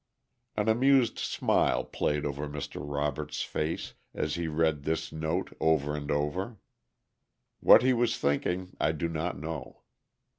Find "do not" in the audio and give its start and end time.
8.93-9.37